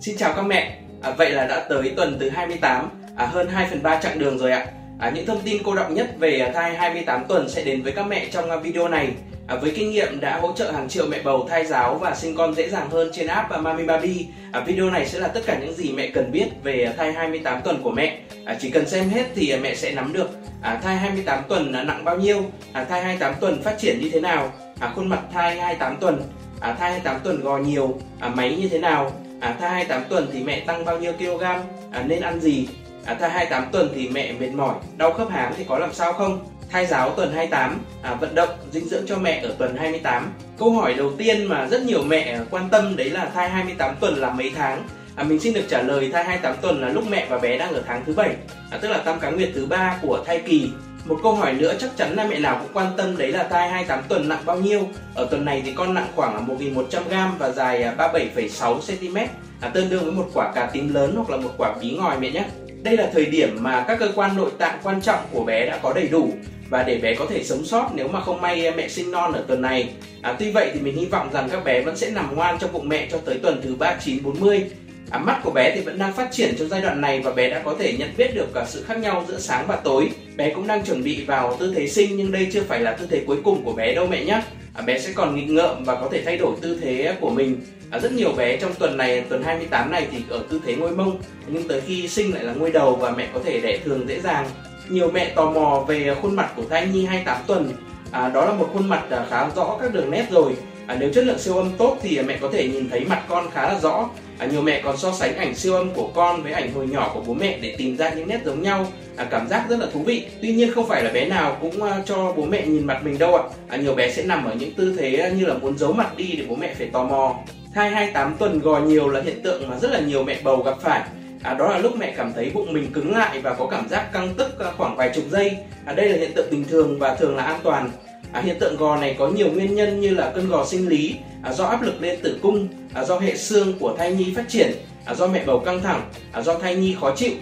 Xin 0.00 0.16
chào 0.16 0.32
các 0.36 0.42
mẹ, 0.42 0.78
à, 1.02 1.10
vậy 1.10 1.30
là 1.30 1.46
đã 1.46 1.66
tới 1.68 1.92
tuần 1.96 2.16
thứ 2.20 2.28
28, 2.28 2.88
à, 3.16 3.26
hơn 3.26 3.48
2 3.48 3.66
phần 3.70 3.82
3 3.82 4.00
chặng 4.00 4.18
đường 4.18 4.38
rồi 4.38 4.52
ạ. 4.52 4.66
À, 4.98 5.10
những 5.10 5.26
thông 5.26 5.40
tin 5.40 5.62
cô 5.64 5.74
động 5.74 5.94
nhất 5.94 6.10
về 6.18 6.50
thai 6.54 6.74
28 6.74 7.24
tuần 7.28 7.48
sẽ 7.48 7.64
đến 7.64 7.82
với 7.82 7.92
các 7.92 8.06
mẹ 8.06 8.26
trong 8.32 8.50
à, 8.50 8.56
video 8.56 8.88
này. 8.88 9.08
À, 9.50 9.56
với 9.56 9.72
kinh 9.76 9.90
nghiệm 9.90 10.20
đã 10.20 10.38
hỗ 10.38 10.52
trợ 10.52 10.70
hàng 10.70 10.88
triệu 10.88 11.06
mẹ 11.06 11.22
bầu 11.24 11.46
thai 11.48 11.66
giáo 11.66 11.94
và 11.94 12.14
sinh 12.14 12.36
con 12.36 12.54
dễ 12.54 12.68
dàng 12.68 12.90
hơn 12.90 13.10
trên 13.12 13.26
app 13.26 13.50
Mami 13.62 13.84
Baby, 13.84 14.26
à, 14.52 14.60
video 14.60 14.90
này 14.90 15.06
sẽ 15.06 15.18
là 15.18 15.28
tất 15.28 15.40
cả 15.46 15.58
những 15.60 15.74
gì 15.74 15.92
mẹ 15.92 16.10
cần 16.14 16.32
biết 16.32 16.46
về 16.62 16.92
thai 16.96 17.12
28 17.12 17.60
tuần 17.64 17.82
của 17.82 17.90
mẹ. 17.90 18.18
À, 18.44 18.56
chỉ 18.60 18.70
cần 18.70 18.88
xem 18.88 19.08
hết 19.08 19.24
thì 19.34 19.56
mẹ 19.56 19.74
sẽ 19.74 19.92
nắm 19.94 20.12
được 20.12 20.28
à, 20.62 20.80
thai 20.82 20.96
28 20.96 21.44
tuần 21.48 21.72
nặng 21.72 22.04
bao 22.04 22.16
nhiêu, 22.16 22.42
à, 22.72 22.84
thai 22.84 23.02
28 23.02 23.34
tuần 23.40 23.62
phát 23.62 23.78
triển 23.78 24.00
như 24.00 24.10
thế 24.12 24.20
nào, 24.20 24.52
à, 24.80 24.92
khuôn 24.96 25.08
mặt 25.08 25.20
thai 25.32 25.60
28 25.60 25.96
tuần, 26.00 26.22
à, 26.60 26.72
thai 26.72 26.90
28 26.90 27.20
tuần 27.24 27.40
gò 27.40 27.58
nhiều, 27.58 27.98
à, 28.20 28.28
máy 28.28 28.56
như 28.60 28.68
thế 28.68 28.78
nào, 28.78 29.12
à, 29.40 29.56
thai 29.60 29.70
28 29.70 30.04
tuần 30.08 30.28
thì 30.32 30.42
mẹ 30.42 30.60
tăng 30.60 30.84
bao 30.84 30.98
nhiêu 30.98 31.12
kg, 31.12 31.42
à, 31.42 32.04
nên 32.06 32.20
ăn 32.20 32.40
gì, 32.40 32.68
à, 33.04 33.14
thai 33.14 33.30
28 33.30 33.64
tuần 33.72 33.88
thì 33.94 34.08
mẹ 34.08 34.32
mệt 34.32 34.50
mỏi, 34.50 34.74
đau 34.96 35.12
khớp 35.12 35.30
háng 35.30 35.52
thì 35.56 35.64
có 35.68 35.78
làm 35.78 35.94
sao 35.94 36.12
không? 36.12 36.46
Thai 36.72 36.86
giáo 36.86 37.10
tuần 37.10 37.32
28, 37.32 37.80
à, 38.02 38.14
vận 38.14 38.34
động, 38.34 38.48
dinh 38.72 38.88
dưỡng 38.88 39.06
cho 39.06 39.16
mẹ 39.18 39.40
ở 39.44 39.54
tuần 39.58 39.76
28. 39.76 40.32
Câu 40.58 40.72
hỏi 40.72 40.94
đầu 40.94 41.12
tiên 41.18 41.44
mà 41.44 41.66
rất 41.66 41.82
nhiều 41.82 42.02
mẹ 42.02 42.40
quan 42.50 42.68
tâm 42.70 42.96
đấy 42.96 43.10
là 43.10 43.30
thai 43.34 43.50
28 43.50 43.96
tuần 44.00 44.14
là 44.14 44.30
mấy 44.30 44.52
tháng? 44.56 44.84
À, 45.16 45.24
mình 45.24 45.40
xin 45.40 45.54
được 45.54 45.64
trả 45.68 45.82
lời 45.82 46.10
thai 46.12 46.24
28 46.24 46.56
tuần 46.62 46.80
là 46.80 46.88
lúc 46.88 47.04
mẹ 47.10 47.26
và 47.30 47.38
bé 47.38 47.58
đang 47.58 47.72
ở 47.72 47.82
tháng 47.86 48.02
thứ 48.06 48.12
bảy 48.12 48.34
à, 48.70 48.78
tức 48.82 48.88
là 48.88 48.98
tam 48.98 49.20
cá 49.20 49.30
nguyệt 49.30 49.50
thứ 49.54 49.66
ba 49.66 49.98
của 50.02 50.24
thai 50.26 50.38
kỳ. 50.46 50.70
Một 51.04 51.18
câu 51.22 51.34
hỏi 51.34 51.52
nữa 51.52 51.74
chắc 51.78 51.90
chắn 51.96 52.14
là 52.14 52.26
mẹ 52.26 52.38
nào 52.38 52.58
cũng 52.60 52.70
quan 52.72 52.92
tâm 52.96 53.16
đấy 53.16 53.32
là 53.32 53.42
thai 53.42 53.68
28 53.68 54.02
tuần 54.08 54.28
nặng 54.28 54.42
bao 54.44 54.60
nhiêu. 54.60 54.88
Ở 55.14 55.26
tuần 55.30 55.44
này 55.44 55.62
thì 55.64 55.72
con 55.72 55.94
nặng 55.94 56.08
khoảng 56.14 56.46
1.100g 56.58 57.28
và 57.38 57.50
dài 57.50 57.82
à, 57.82 57.94
37,6 57.98 58.80
cm, 58.80 59.16
à, 59.60 59.68
tương 59.68 59.90
đương 59.90 60.04
với 60.04 60.12
một 60.12 60.30
quả 60.34 60.52
cà 60.54 60.70
tím 60.72 60.94
lớn 60.94 61.14
hoặc 61.16 61.30
là 61.30 61.36
một 61.36 61.50
quả 61.58 61.74
bí 61.80 61.90
ngòi 61.90 62.20
mẹ 62.20 62.30
nhé. 62.30 62.44
Đây 62.82 62.96
là 62.96 63.10
thời 63.12 63.26
điểm 63.26 63.56
mà 63.60 63.84
các 63.88 63.98
cơ 63.98 64.08
quan 64.14 64.36
nội 64.36 64.50
tạng 64.58 64.78
quan 64.82 65.00
trọng 65.00 65.20
của 65.32 65.44
bé 65.44 65.66
đã 65.66 65.78
có 65.82 65.92
đầy 65.92 66.08
đủ 66.08 66.32
và 66.70 66.82
để 66.82 66.98
bé 66.98 67.14
có 67.14 67.26
thể 67.26 67.44
sống 67.44 67.64
sót 67.64 67.90
nếu 67.94 68.08
mà 68.08 68.20
không 68.20 68.40
may 68.40 68.72
mẹ 68.76 68.88
sinh 68.88 69.10
non 69.10 69.32
ở 69.32 69.44
tuần 69.48 69.62
này. 69.62 69.88
À, 70.22 70.36
tuy 70.38 70.50
vậy 70.50 70.70
thì 70.74 70.80
mình 70.80 70.96
hy 70.96 71.06
vọng 71.06 71.28
rằng 71.32 71.48
các 71.52 71.64
bé 71.64 71.80
vẫn 71.80 71.96
sẽ 71.96 72.10
nằm 72.10 72.36
ngoan 72.36 72.58
trong 72.58 72.72
bụng 72.72 72.88
mẹ 72.88 73.08
cho 73.10 73.18
tới 73.18 73.38
tuần 73.42 73.60
thứ 73.62 73.74
39 73.74 74.22
40. 74.22 74.64
À, 75.10 75.18
mắt 75.18 75.40
của 75.42 75.50
bé 75.50 75.72
thì 75.74 75.80
vẫn 75.80 75.98
đang 75.98 76.12
phát 76.12 76.28
triển 76.32 76.54
trong 76.58 76.68
giai 76.68 76.80
đoạn 76.80 77.00
này 77.00 77.20
và 77.20 77.32
bé 77.32 77.50
đã 77.50 77.62
có 77.64 77.74
thể 77.78 77.92
nhận 77.98 78.08
biết 78.16 78.34
được 78.34 78.54
cả 78.54 78.64
sự 78.68 78.82
khác 78.82 78.98
nhau 78.98 79.24
giữa 79.28 79.38
sáng 79.38 79.64
và 79.66 79.76
tối. 79.76 80.10
Bé 80.36 80.54
cũng 80.54 80.66
đang 80.66 80.84
chuẩn 80.84 81.04
bị 81.04 81.24
vào 81.24 81.56
tư 81.60 81.72
thế 81.76 81.88
sinh 81.88 82.16
nhưng 82.16 82.32
đây 82.32 82.48
chưa 82.52 82.62
phải 82.62 82.80
là 82.80 82.92
tư 82.92 83.06
thế 83.10 83.22
cuối 83.26 83.36
cùng 83.44 83.64
của 83.64 83.72
bé 83.72 83.94
đâu 83.94 84.06
mẹ 84.06 84.24
nhé. 84.24 84.42
À, 84.74 84.82
bé 84.82 84.98
sẽ 84.98 85.12
còn 85.14 85.36
nghịch 85.36 85.48
ngợm 85.48 85.84
và 85.84 85.94
có 85.94 86.08
thể 86.12 86.22
thay 86.24 86.36
đổi 86.36 86.54
tư 86.60 86.78
thế 86.82 87.14
của 87.20 87.30
mình. 87.30 87.60
À, 87.90 87.98
rất 87.98 88.12
nhiều 88.12 88.32
bé 88.32 88.56
trong 88.56 88.74
tuần 88.78 88.96
này, 88.96 89.20
tuần 89.20 89.42
28 89.42 89.92
này 89.92 90.06
thì 90.12 90.18
ở 90.28 90.44
tư 90.50 90.60
thế 90.66 90.74
ngôi 90.74 90.90
mông 90.90 91.22
nhưng 91.48 91.68
tới 91.68 91.80
khi 91.86 92.08
sinh 92.08 92.34
lại 92.34 92.44
là 92.44 92.52
ngôi 92.52 92.70
đầu 92.70 92.96
và 92.96 93.10
mẹ 93.10 93.28
có 93.34 93.40
thể 93.44 93.60
đẻ 93.60 93.78
thường 93.84 94.08
dễ 94.08 94.20
dàng. 94.20 94.46
Nhiều 94.90 95.10
mẹ 95.10 95.32
tò 95.34 95.50
mò 95.50 95.84
về 95.88 96.14
khuôn 96.22 96.36
mặt 96.36 96.52
của 96.56 96.62
thai 96.70 96.86
nhi 96.86 97.04
28 97.04 97.36
tuần. 97.46 97.72
À, 98.10 98.28
đó 98.28 98.44
là 98.44 98.52
một 98.52 98.70
khuôn 98.72 98.88
mặt 98.88 99.04
à, 99.10 99.26
khá 99.30 99.48
rõ 99.56 99.78
các 99.80 99.94
đường 99.94 100.10
nét 100.10 100.26
rồi. 100.30 100.52
À, 100.86 100.96
nếu 101.00 101.12
chất 101.12 101.24
lượng 101.24 101.38
siêu 101.38 101.56
âm 101.56 101.70
tốt 101.78 101.96
thì 102.02 102.16
à, 102.16 102.22
mẹ 102.26 102.38
có 102.40 102.48
thể 102.52 102.68
nhìn 102.68 102.90
thấy 102.90 103.04
mặt 103.04 103.22
con 103.28 103.50
khá 103.50 103.62
là 103.62 103.78
rõ. 103.78 104.08
À, 104.38 104.46
nhiều 104.46 104.62
mẹ 104.62 104.80
còn 104.84 104.96
so 104.96 105.12
sánh 105.12 105.36
ảnh 105.36 105.54
siêu 105.54 105.74
âm 105.74 105.90
của 105.94 106.10
con 106.14 106.42
với 106.42 106.52
ảnh 106.52 106.72
hồi 106.74 106.86
nhỏ 106.86 107.10
của 107.14 107.20
bố 107.26 107.34
mẹ 107.34 107.58
để 107.62 107.74
tìm 107.78 107.96
ra 107.96 108.10
những 108.10 108.28
nét 108.28 108.40
giống 108.44 108.62
nhau. 108.62 108.86
À, 109.16 109.24
cảm 109.24 109.48
giác 109.48 109.66
rất 109.68 109.78
là 109.78 109.86
thú 109.92 110.02
vị. 110.02 110.26
Tuy 110.42 110.52
nhiên 110.52 110.72
không 110.72 110.88
phải 110.88 111.04
là 111.04 111.10
bé 111.10 111.24
nào 111.24 111.56
cũng 111.60 111.82
uh, 111.82 111.90
cho 112.04 112.32
bố 112.36 112.44
mẹ 112.44 112.66
nhìn 112.66 112.86
mặt 112.86 113.04
mình 113.04 113.18
đâu 113.18 113.36
ạ. 113.36 113.42
À, 113.68 113.76
nhiều 113.76 113.94
bé 113.94 114.10
sẽ 114.10 114.22
nằm 114.22 114.44
ở 114.44 114.54
những 114.54 114.74
tư 114.74 114.96
thế 114.98 115.32
như 115.36 115.46
là 115.46 115.54
muốn 115.54 115.78
giấu 115.78 115.92
mặt 115.92 116.16
đi 116.16 116.34
để 116.38 116.44
bố 116.48 116.56
mẹ 116.56 116.74
phải 116.78 116.86
tò 116.86 117.04
mò. 117.04 117.34
Thai 117.74 117.90
28 117.90 118.36
tuần 118.38 118.58
gò 118.58 118.80
nhiều 118.80 119.08
là 119.08 119.20
hiện 119.20 119.42
tượng 119.42 119.68
mà 119.68 119.78
rất 119.78 119.90
là 119.90 120.00
nhiều 120.00 120.22
mẹ 120.22 120.36
bầu 120.44 120.62
gặp 120.62 120.74
phải. 120.80 121.00
À, 121.42 121.54
đó 121.54 121.68
là 121.68 121.78
lúc 121.78 121.96
mẹ 121.96 122.14
cảm 122.16 122.32
thấy 122.32 122.50
bụng 122.54 122.72
mình 122.72 122.92
cứng 122.92 123.16
lại 123.16 123.40
và 123.40 123.54
có 123.54 123.66
cảm 123.66 123.88
giác 123.88 124.12
căng 124.12 124.34
tức 124.36 124.52
khoảng 124.76 124.96
vài 124.96 125.10
chục 125.14 125.24
giây. 125.30 125.56
À, 125.84 125.92
đây 125.92 126.08
là 126.08 126.16
hiện 126.16 126.32
tượng 126.34 126.50
bình 126.50 126.64
thường 126.70 126.98
và 126.98 127.14
thường 127.14 127.36
là 127.36 127.42
an 127.42 127.60
toàn. 127.62 127.90
À, 128.32 128.40
hiện 128.40 128.58
tượng 128.58 128.76
gò 128.76 128.96
này 128.96 129.16
có 129.18 129.28
nhiều 129.28 129.52
nguyên 129.52 129.74
nhân 129.74 130.00
như 130.00 130.10
là 130.14 130.32
cơn 130.34 130.48
gò 130.48 130.64
sinh 130.64 130.88
lý, 130.88 131.14
à, 131.42 131.52
do 131.52 131.64
áp 131.64 131.82
lực 131.82 132.02
lên 132.02 132.18
tử 132.22 132.38
cung, 132.42 132.68
à, 132.94 133.04
do 133.04 133.18
hệ 133.18 133.36
xương 133.36 133.72
của 133.78 133.94
thai 133.98 134.14
nhi 134.14 134.32
phát 134.36 134.44
triển, 134.48 134.72
à, 135.04 135.14
do 135.14 135.26
mẹ 135.26 135.42
bầu 135.46 135.58
căng 135.58 135.82
thẳng, 135.82 136.10
à, 136.32 136.42
do 136.42 136.58
thai 136.58 136.76
nhi 136.76 136.96
khó 137.00 137.16
chịu. 137.16 137.32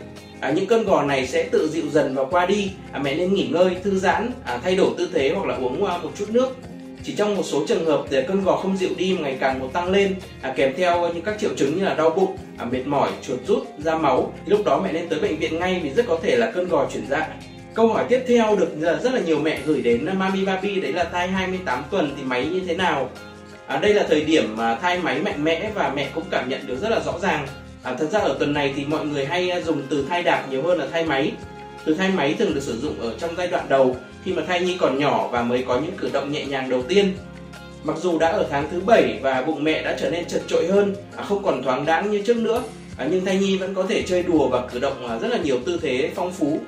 À, 0.41 0.51
những 0.51 0.67
cơn 0.67 0.85
gò 0.85 1.03
này 1.03 1.27
sẽ 1.27 1.43
tự 1.43 1.69
dịu 1.69 1.85
dần 1.93 2.15
và 2.15 2.25
qua 2.25 2.47
đi. 2.47 2.71
À, 2.93 3.01
mẹ 3.05 3.15
nên 3.15 3.35
nghỉ 3.35 3.47
ngơi, 3.47 3.77
thư 3.83 3.99
giãn, 3.99 4.31
à, 4.45 4.59
thay 4.65 4.77
đổi 4.77 4.91
tư 4.99 5.09
thế 5.15 5.33
hoặc 5.35 5.47
là 5.47 5.55
uống 5.55 5.83
uh, 5.83 6.05
một 6.05 6.11
chút 6.19 6.27
nước. 6.29 6.57
Chỉ 7.03 7.15
trong 7.15 7.37
một 7.37 7.43
số 7.43 7.65
trường 7.69 7.85
hợp 7.85 8.05
thì 8.11 8.19
cơn 8.29 8.45
gò 8.45 8.57
không 8.57 8.77
dịu 8.77 8.91
đi 8.97 9.15
mà 9.15 9.23
ngày 9.23 9.37
càng 9.41 9.61
một 9.61 9.71
tăng 9.73 9.91
lên 9.91 10.15
à, 10.43 10.55
kèm 10.57 10.75
theo 10.77 11.03
ờ, 11.03 11.13
những 11.15 11.25
các 11.25 11.39
triệu 11.39 11.51
chứng 11.57 11.79
như 11.79 11.85
là 11.85 11.95
đau 11.95 12.11
bụng, 12.11 12.37
à, 12.59 12.65
mệt 12.65 12.87
mỏi, 12.87 13.11
chuột 13.23 13.39
rút, 13.47 13.67
ra 13.79 13.99
máu. 13.99 14.33
Thì 14.45 14.51
lúc 14.51 14.65
đó 14.65 14.81
mẹ 14.85 14.93
nên 14.93 15.09
tới 15.09 15.21
bệnh 15.21 15.37
viện 15.37 15.59
ngay 15.59 15.81
vì 15.83 15.91
rất 15.91 16.07
có 16.09 16.19
thể 16.23 16.37
là 16.37 16.51
cơn 16.51 16.69
gò 16.69 16.89
chuyển 16.93 17.07
dạ 17.09 17.29
Câu 17.75 17.89
hỏi 17.89 18.05
tiếp 18.09 18.25
theo 18.29 18.57
được 18.57 18.69
ờ, 18.83 18.99
rất 19.03 19.15
là 19.15 19.21
nhiều 19.21 19.39
mẹ 19.39 19.61
gửi 19.67 19.83
đến 19.83 20.07
ờ, 20.07 20.15
Mami 20.15 20.45
Baby 20.45 20.81
đấy 20.81 20.93
là 20.93 21.05
thai 21.05 21.29
28 21.29 21.85
tuần 21.91 22.15
thì 22.17 22.23
máy 22.23 22.47
như 22.47 22.61
thế 22.67 22.75
nào? 22.75 23.11
À, 23.67 23.77
đây 23.77 23.95
là 23.95 24.07
thời 24.09 24.21
điểm 24.25 24.57
mà 24.57 24.75
thai 24.75 24.99
máy 24.99 25.21
mạnh 25.21 25.45
mẽ 25.45 25.71
và 25.75 25.93
mẹ 25.97 26.11
cũng 26.15 26.25
cảm 26.31 26.49
nhận 26.49 26.67
được 26.67 26.77
rất 26.83 26.89
là 26.89 27.01
rõ 27.01 27.19
ràng. 27.19 27.47
À, 27.83 27.95
thật 27.99 28.07
ra 28.11 28.19
ở 28.19 28.37
tuần 28.39 28.53
này 28.53 28.73
thì 28.77 28.85
mọi 28.85 29.07
người 29.07 29.27
hay 29.27 29.63
dùng 29.67 29.83
từ 29.91 30.05
thai 30.09 30.23
đạp 30.23 30.47
nhiều 30.51 30.63
hơn 30.63 30.79
là 30.79 30.87
thai 30.93 31.05
máy. 31.05 31.33
Từ 31.85 31.95
thai 31.95 32.11
máy 32.11 32.35
thường 32.39 32.55
được 32.55 32.63
sử 32.63 32.81
dụng 32.81 33.01
ở 33.01 33.15
trong 33.19 33.37
giai 33.37 33.49
đoạn 33.49 33.67
đầu 33.69 33.97
khi 34.25 34.33
mà 34.33 34.43
thai 34.47 34.61
nhi 34.61 34.77
còn 34.81 34.99
nhỏ 34.99 35.29
và 35.33 35.43
mới 35.43 35.65
có 35.69 35.81
những 35.81 35.97
cử 35.97 36.11
động 36.13 36.33
nhẹ 36.33 36.45
nhàng 36.45 36.71
đầu 36.71 36.83
tiên. 36.83 37.13
Mặc 37.85 37.97
dù 37.97 38.19
đã 38.19 38.29
ở 38.29 38.47
tháng 38.51 38.69
thứ 38.71 38.81
7 38.81 39.19
và 39.23 39.43
bụng 39.43 39.65
mẹ 39.65 39.83
đã 39.83 39.97
trở 40.01 40.11
nên 40.11 40.25
chật 40.25 40.43
trội 40.49 40.67
hơn, 40.67 40.95
à, 41.17 41.25
không 41.25 41.43
còn 41.45 41.63
thoáng 41.63 41.87
đãng 41.87 42.11
như 42.11 42.23
trước 42.27 42.37
nữa, 42.37 42.63
à, 42.97 43.07
nhưng 43.11 43.25
thai 43.25 43.37
nhi 43.37 43.57
vẫn 43.57 43.75
có 43.75 43.83
thể 43.89 44.03
chơi 44.03 44.23
đùa 44.23 44.49
và 44.49 44.67
cử 44.73 44.79
động 44.79 45.09
à, 45.09 45.19
rất 45.19 45.29
là 45.29 45.39
nhiều 45.39 45.59
tư 45.67 45.79
thế 45.83 46.11
phong 46.15 46.33
phú. 46.33 46.61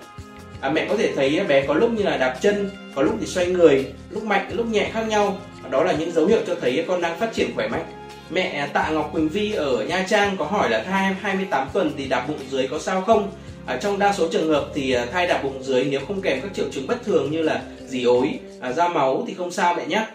À, 0.60 0.70
mẹ 0.70 0.86
có 0.88 0.96
thể 0.96 1.12
thấy 1.16 1.44
bé 1.48 1.66
có 1.66 1.74
lúc 1.74 1.90
như 1.90 2.02
là 2.02 2.16
đạp 2.16 2.38
chân, 2.40 2.70
có 2.94 3.02
lúc 3.02 3.14
thì 3.20 3.26
xoay 3.26 3.46
người, 3.46 3.92
lúc 4.10 4.24
mạnh, 4.24 4.50
lúc 4.52 4.66
nhẹ 4.66 4.90
khác 4.92 5.08
nhau. 5.08 5.38
Đó 5.70 5.84
là 5.84 5.92
những 5.92 6.12
dấu 6.12 6.26
hiệu 6.26 6.40
cho 6.46 6.54
thấy 6.60 6.84
con 6.88 7.00
đang 7.00 7.18
phát 7.18 7.32
triển 7.34 7.54
khỏe 7.54 7.68
mạnh. 7.68 7.84
Mẹ 8.30 8.68
Tạ 8.72 8.90
Ngọc 8.90 9.10
Quỳnh 9.12 9.28
Vi 9.28 9.52
ở 9.52 9.84
Nha 9.84 10.06
Trang 10.08 10.36
có 10.36 10.44
hỏi 10.44 10.70
là 10.70 10.82
thai 10.82 11.14
28 11.20 11.68
tuần 11.72 11.92
thì 11.96 12.08
đạp 12.08 12.24
bụng 12.28 12.38
dưới 12.50 12.68
có 12.68 12.78
sao 12.78 13.02
không? 13.02 13.32
À, 13.70 13.76
trong 13.76 13.98
đa 13.98 14.12
số 14.12 14.28
trường 14.32 14.48
hợp 14.48 14.66
thì 14.74 14.92
à, 14.92 15.06
thai 15.12 15.26
đạp 15.26 15.42
bụng 15.42 15.62
dưới 15.62 15.84
nếu 15.84 16.00
không 16.06 16.20
kèm 16.20 16.40
các 16.40 16.54
triệu 16.54 16.64
chứng 16.72 16.86
bất 16.86 17.04
thường 17.04 17.30
như 17.30 17.42
là 17.42 17.62
dì 17.86 18.04
ối, 18.04 18.38
à, 18.60 18.72
ra 18.72 18.88
máu 18.88 19.24
thì 19.26 19.34
không 19.34 19.50
sao 19.50 19.74
mẹ 19.74 19.86
nhé. 19.86 20.06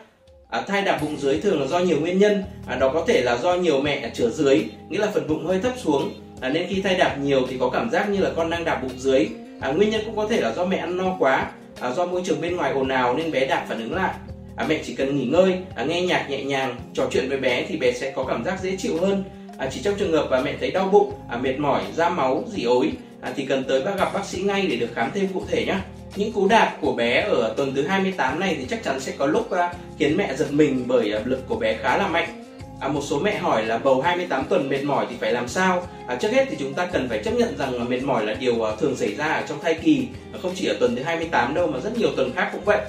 À, 0.50 0.62
thai 0.62 0.82
đạp 0.82 1.00
bụng 1.02 1.16
dưới 1.20 1.40
thường 1.40 1.62
là 1.62 1.68
do 1.68 1.80
nhiều 1.80 2.00
nguyên 2.00 2.20
nhân, 2.20 2.44
à, 2.68 2.76
đó 2.76 2.92
có 2.94 3.04
thể 3.08 3.22
là 3.22 3.38
do 3.38 3.56
nhiều 3.56 3.82
mẹ 3.82 4.12
chữa 4.14 4.30
dưới, 4.30 4.66
nghĩa 4.90 5.00
là 5.00 5.08
phần 5.14 5.28
bụng 5.28 5.46
hơi 5.46 5.60
thấp 5.60 5.74
xuống, 5.84 6.14
à, 6.42 6.50
nên 6.50 6.68
khi 6.70 6.82
thai 6.82 6.96
đạp 6.96 7.18
nhiều 7.22 7.42
thì 7.50 7.58
có 7.60 7.70
cảm 7.70 7.90
giác 7.90 8.10
như 8.10 8.20
là 8.20 8.30
con 8.36 8.50
đang 8.50 8.66
đạp 8.66 8.80
bụng 8.82 8.98
dưới. 8.98 9.28
À, 9.60 9.72
nguyên 9.72 9.90
nhân 9.90 10.02
cũng 10.06 10.16
có 10.16 10.28
thể 10.28 10.42
là 10.42 10.54
do 10.54 10.66
mẹ 10.66 10.78
ăn 10.78 10.98
no 10.98 11.16
quá, 11.20 11.52
à, 11.80 11.92
do 11.92 12.06
môi 12.06 12.22
trường 12.26 12.42
bên 12.42 12.56
ngoài 12.56 12.72
ồn 12.72 12.90
ào 12.90 13.18
nên 13.18 13.32
bé 13.32 13.46
đạp 13.46 13.66
phản 13.70 13.80
ứng 13.80 13.96
lại. 13.96 14.14
À, 14.56 14.66
mẹ 14.70 14.82
chỉ 14.86 14.96
cần 14.96 15.18
nghỉ 15.18 15.26
ngơi, 15.26 15.54
à, 15.76 15.84
nghe 15.84 16.02
nhạc 16.02 16.30
nhẹ 16.30 16.44
nhàng, 16.44 16.76
trò 16.94 17.04
chuyện 17.12 17.30
với 17.30 17.38
bé 17.38 17.66
thì 17.68 17.78
bé 17.78 17.92
sẽ 17.92 18.12
có 18.12 18.24
cảm 18.24 18.44
giác 18.44 18.60
dễ 18.62 18.76
chịu 18.78 18.98
hơn. 19.02 19.24
À, 19.58 19.70
chỉ 19.72 19.82
trong 19.84 19.96
trường 19.96 20.12
hợp 20.12 20.28
mà 20.32 20.42
mẹ 20.42 20.56
thấy 20.60 20.72
đau 20.72 20.90
bụng, 20.92 21.14
à, 21.30 21.38
mệt 21.38 21.60
mỏi, 21.60 21.82
ra 21.96 22.10
máu, 22.10 22.44
dỉ 22.48 22.64
ối 22.64 22.92
à, 23.22 23.34
thì 23.36 23.46
cần 23.46 23.64
tới 23.64 23.82
bác 23.82 23.98
gặp 23.98 24.14
bác 24.14 24.26
sĩ 24.26 24.42
ngay 24.42 24.68
để 24.68 24.76
được 24.76 24.90
khám 24.96 25.12
thêm 25.14 25.28
cụ 25.34 25.44
thể 25.50 25.66
nhé. 25.66 25.76
Những 26.16 26.32
cú 26.34 26.48
đạp 26.48 26.78
của 26.82 26.94
bé 26.94 27.22
ở 27.22 27.54
tuần 27.58 27.76
thứ 27.76 27.88
28 27.88 28.40
này 28.40 28.56
thì 28.60 28.66
chắc 28.70 28.84
chắn 28.84 29.00
sẽ 29.00 29.14
có 29.18 29.26
lúc 29.26 29.52
à, 29.52 29.74
khiến 30.00 30.18
mẹ 30.18 30.36
giật 30.36 30.48
mình 30.52 30.84
bởi 30.88 31.12
à, 31.12 31.20
lực 31.26 31.48
của 31.48 31.56
bé 31.56 31.78
khá 31.78 31.98
là 31.98 32.08
mạnh. 32.08 32.42
À, 32.80 32.88
một 32.88 33.02
số 33.04 33.20
mẹ 33.20 33.38
hỏi 33.38 33.66
là 33.66 33.78
bầu 33.78 34.02
28 34.02 34.46
tuần 34.50 34.70
mệt 34.70 34.84
mỏi 34.84 35.06
thì 35.10 35.16
phải 35.20 35.32
làm 35.32 35.48
sao? 35.48 35.88
À, 36.08 36.16
trước 36.16 36.32
hết 36.32 36.46
thì 36.50 36.56
chúng 36.60 36.74
ta 36.74 36.86
cần 36.86 37.10
phải 37.10 37.24
chấp 37.24 37.32
nhận 37.32 37.58
rằng 37.58 37.90
mệt 37.90 38.04
mỏi 38.04 38.26
là 38.26 38.34
điều 38.34 38.64
à, 38.64 38.76
thường 38.80 38.96
xảy 38.96 39.16
ra 39.16 39.26
ở 39.26 39.44
trong 39.48 39.60
thai 39.62 39.74
kỳ, 39.74 40.08
à, 40.34 40.40
không 40.42 40.52
chỉ 40.56 40.68
ở 40.68 40.76
tuần 40.80 40.96
thứ 40.96 41.04
28 41.04 41.54
đâu 41.54 41.68
mà 41.68 41.80
rất 41.80 41.98
nhiều 41.98 42.10
tuần 42.16 42.32
khác 42.36 42.50
cũng 42.52 42.66
vậy. 42.66 42.80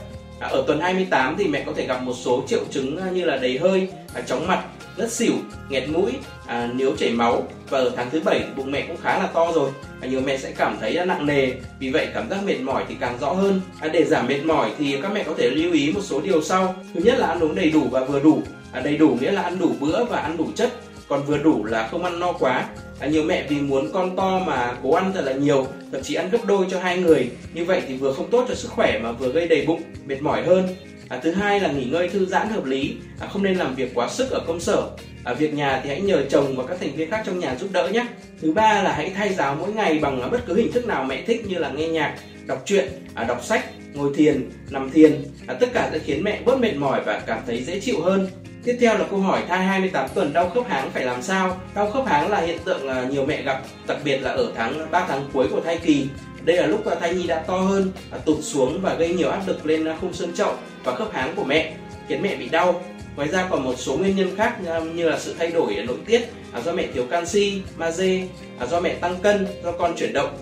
À, 0.41 0.49
ở 0.49 0.65
tuần 0.67 0.81
28 0.81 1.37
thì 1.39 1.49
mẹ 1.49 1.63
có 1.67 1.73
thể 1.77 1.87
gặp 1.87 2.03
một 2.03 2.15
số 2.15 2.43
triệu 2.47 2.65
chứng 2.71 2.97
à, 2.97 3.11
như 3.11 3.25
là 3.25 3.37
đầy 3.37 3.59
hơi, 3.59 3.89
à, 4.15 4.23
chóng 4.27 4.47
mặt, 4.47 4.65
ngất 4.97 5.13
xỉu, 5.13 5.33
nghẹt 5.69 5.89
mũi, 5.89 6.13
à, 6.47 6.71
nếu 6.75 6.97
chảy 6.97 7.13
máu. 7.13 7.49
Và 7.71 7.79
ở 7.79 7.93
tháng 7.97 8.11
thứ 8.11 8.21
bảy 8.21 8.45
bụng 8.57 8.71
mẹ 8.71 8.85
cũng 8.89 8.97
khá 9.03 9.19
là 9.19 9.27
to 9.27 9.53
rồi. 9.55 9.71
À, 10.01 10.09
nhiều 10.09 10.21
mẹ 10.21 10.39
sẽ 10.39 10.53
cảm 10.57 10.77
thấy 10.81 11.07
nặng 11.07 11.27
nề. 11.27 11.53
Vì 11.79 11.91
vậy 11.91 12.09
cảm 12.15 12.31
giác 12.31 12.45
mệt 12.45 12.61
mỏi 12.61 12.85
thì 12.89 12.95
càng 13.01 13.19
rõ 13.21 13.33
hơn. 13.33 13.61
À, 13.81 13.89
để 13.89 14.05
giảm 14.05 14.27
mệt 14.27 14.45
mỏi 14.45 14.71
thì 14.79 14.99
các 15.03 15.13
mẹ 15.13 15.25
có 15.25 15.33
thể 15.39 15.51
lưu 15.51 15.73
ý 15.73 15.93
một 15.93 16.01
số 16.03 16.21
điều 16.21 16.43
sau. 16.43 16.75
Thứ 16.95 17.01
nhất 17.05 17.19
là 17.19 17.27
ăn 17.27 17.41
uống 17.41 17.55
đầy 17.55 17.71
đủ 17.71 17.89
và 17.91 18.05
vừa 18.05 18.21
đủ. 18.21 18.43
À, 18.73 18.81
đầy 18.81 18.97
đủ 18.97 19.19
nghĩa 19.21 19.33
là 19.33 19.43
ăn 19.43 19.59
đủ 19.59 19.73
bữa 19.81 20.05
và 20.05 20.19
ăn 20.19 20.37
đủ 20.37 20.47
chất. 20.55 20.73
Còn 21.09 21.23
vừa 21.23 21.39
đủ 21.39 21.65
là 21.65 21.89
không 21.89 22.05
ăn 22.05 22.21
no 22.21 22.33
quá. 22.33 22.69
À, 23.01 23.07
nhiều 23.07 23.23
mẹ 23.23 23.47
vì 23.49 23.61
muốn 23.61 23.93
con 23.93 24.17
to 24.17 24.39
mà 24.47 24.77
cố 24.83 24.93
ăn 24.93 25.13
thật 25.15 25.25
là 25.25 25.33
nhiều 25.33 25.67
thậm 25.93 26.03
chí 26.03 26.15
ăn 26.15 26.31
gấp 26.31 26.39
đôi 26.47 26.67
cho 26.71 26.81
hai 26.81 26.99
người. 26.99 27.31
Như 27.55 27.65
vậy 27.65 27.83
thì 27.89 27.97
vừa 27.97 28.13
không 28.13 28.31
tốt 28.31 28.45
cho 28.49 28.55
sức 28.55 28.69
khỏe 28.71 28.99
mà 28.99 29.13
vừa 29.13 29.29
gây 29.29 29.49
đầy 29.49 29.67
bụng 29.67 29.83
mệt 30.07 30.23
mỏi 30.23 30.43
hơn. 30.43 30.69
À, 31.09 31.21
thứ 31.23 31.33
hai 31.33 31.61
là 31.61 31.73
nghỉ 31.73 31.85
ngơi 31.85 32.09
thư 32.09 32.27
giãn 32.27 32.49
hợp 32.49 32.65
lý, 32.65 32.97
à, 33.21 33.27
không 33.27 33.43
nên 33.43 33.57
làm 33.57 33.75
việc 33.75 33.91
quá 33.95 34.09
sức 34.09 34.31
ở 34.31 34.41
công 34.47 34.61
sở. 34.61 34.91
À, 35.25 35.35
việc 35.35 35.55
nhà 35.55 35.81
thì 35.85 35.89
hãy 35.89 36.01
nhờ 36.01 36.23
chồng 36.31 36.57
và 36.57 36.65
các 36.67 36.77
thành 36.81 36.97
viên 36.97 37.11
khác 37.11 37.23
trong 37.27 37.39
nhà 37.39 37.57
giúp 37.57 37.69
đỡ 37.73 37.89
nhé. 37.89 38.07
Thứ 38.43 38.53
ba 38.53 38.83
là 38.83 38.93
hãy 38.93 39.13
thay 39.17 39.35
giáo 39.35 39.57
mỗi 39.59 39.73
ngày 39.73 39.99
bằng 39.99 40.31
bất 40.31 40.47
cứ 40.47 40.55
hình 40.55 40.73
thức 40.73 40.87
nào 40.87 41.05
mẹ 41.05 41.23
thích 41.27 41.47
như 41.49 41.59
là 41.59 41.71
nghe 41.71 41.89
nhạc, 41.89 42.15
đọc 42.47 42.63
truyện, 42.65 42.89
à, 43.15 43.25
đọc 43.25 43.45
sách, 43.45 43.65
ngồi 43.95 44.13
thiền, 44.15 44.51
nằm 44.71 44.91
thiền. 44.91 45.25
À, 45.47 45.55
tất 45.61 45.69
cả 45.73 45.89
sẽ 45.93 45.99
khiến 45.99 46.25
mẹ 46.25 46.41
bớt 46.45 46.61
mệt 46.61 46.75
mỏi 46.77 47.03
và 47.07 47.23
cảm 47.27 47.39
thấy 47.47 47.63
dễ 47.63 47.81
chịu 47.81 48.01
hơn. 48.01 48.29
Tiếp 48.65 48.77
theo 48.81 48.99
là 48.99 49.05
câu 49.11 49.21
hỏi 49.21 49.43
thai 49.49 49.65
28 49.65 50.09
tuần 50.15 50.33
đau 50.33 50.51
khớp 50.51 50.69
háng 50.69 50.91
phải 50.91 51.05
làm 51.05 51.23
sao? 51.23 51.61
Đau 51.75 51.91
khớp 51.91 52.07
háng 52.07 52.31
là 52.31 52.41
hiện 52.41 52.59
tượng 52.65 53.11
nhiều 53.11 53.27
mẹ 53.27 53.43
gặp, 53.43 53.63
đặc 53.89 53.99
biệt 54.05 54.19
là 54.19 54.31
ở 54.31 54.53
tháng 54.57 54.91
3 54.91 55.07
tháng 55.09 55.29
cuối 55.33 55.49
của 55.51 55.61
thai 55.61 55.79
kỳ. 55.79 56.07
Đây 56.47 56.57
là 56.57 56.67
lúc 56.67 56.87
à, 56.87 56.95
thai 56.95 57.15
nhi 57.15 57.27
đã 57.27 57.43
to 57.47 57.57
hơn, 57.59 57.93
tụt 58.25 58.37
xuống 58.41 58.79
và 58.83 58.95
gây 58.95 59.15
nhiều 59.15 59.31
áp 59.31 59.43
lực 59.47 59.67
lên 59.67 59.85
à, 59.85 59.97
khung 60.01 60.13
xương 60.13 60.35
chậu 60.35 60.55
và 60.85 60.95
khớp 60.95 61.13
háng 61.13 61.33
của 61.37 61.45
mẹ, 61.45 61.73
khiến 62.09 62.23
mẹ 62.23 62.37
bị 62.37 62.49
đau. 62.49 62.83
Ngoài 63.17 63.29
ra 63.29 63.49
còn 63.51 63.65
một 63.65 63.75
số 63.77 63.97
nguyên 63.97 64.17
nhân 64.17 64.37
khác 64.37 64.57
à, 64.67 64.81
như 64.81 65.09
là 65.09 65.19
sự 65.19 65.35
thay 65.39 65.51
đổi 65.51 65.75
nội 65.87 65.97
tiết 66.07 66.21
do 66.65 66.73
mẹ 66.73 66.87
thiếu 66.95 67.05
canxi, 67.11 67.63
magie, 67.77 68.27
do 68.71 68.81
mẹ 68.81 68.95
tăng 68.95 69.17
cân, 69.23 69.47
do 69.65 69.73
con 69.73 69.97
chuyển 69.97 70.13
động. 70.13 70.39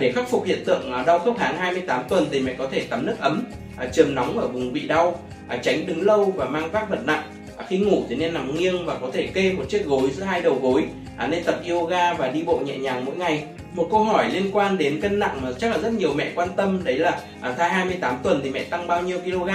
Để 0.00 0.12
khắc 0.12 0.30
phục 0.30 0.44
hiện 0.44 0.64
tượng 0.64 0.92
đau 1.06 1.18
khớp 1.18 1.38
háng 1.38 1.56
28 1.56 2.04
tuần 2.08 2.26
thì 2.30 2.40
mẹ 2.40 2.54
có 2.58 2.68
thể 2.70 2.80
tắm 2.90 3.06
nước 3.06 3.16
ấm, 3.20 3.44
chườm 3.92 4.14
nóng 4.14 4.38
ở 4.38 4.48
vùng 4.48 4.72
bị 4.72 4.86
đau, 4.86 5.20
tránh 5.62 5.86
đứng 5.86 6.02
lâu 6.02 6.32
và 6.36 6.44
mang 6.44 6.70
vác 6.70 6.90
vật 6.90 7.00
nặng 7.06 7.22
khi 7.68 7.78
ngủ 7.78 8.02
thì 8.08 8.16
nên 8.16 8.34
nằm 8.34 8.54
nghiêng 8.54 8.86
và 8.86 8.98
có 9.00 9.10
thể 9.12 9.26
kê 9.26 9.52
một 9.52 9.64
chiếc 9.68 9.86
gối 9.86 10.10
giữa 10.16 10.22
hai 10.22 10.42
đầu 10.42 10.58
gối 10.62 10.84
nên 11.28 11.44
tập 11.44 11.60
yoga 11.68 12.14
và 12.14 12.28
đi 12.28 12.42
bộ 12.42 12.58
nhẹ 12.58 12.78
nhàng 12.78 13.04
mỗi 13.04 13.16
ngày 13.16 13.44
một 13.72 13.88
câu 13.90 14.04
hỏi 14.04 14.30
liên 14.32 14.50
quan 14.52 14.78
đến 14.78 15.00
cân 15.00 15.18
nặng 15.18 15.40
mà 15.42 15.48
chắc 15.58 15.70
là 15.70 15.78
rất 15.78 15.92
nhiều 15.92 16.14
mẹ 16.14 16.32
quan 16.34 16.48
tâm 16.56 16.84
đấy 16.84 16.98
là 16.98 17.20
à, 17.40 17.52
thai 17.52 17.70
28 17.70 18.18
tuần 18.22 18.40
thì 18.44 18.50
mẹ 18.50 18.64
tăng 18.64 18.86
bao 18.86 19.02
nhiêu 19.02 19.18
kg? 19.18 19.48